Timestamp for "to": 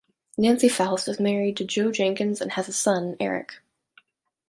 1.57-1.63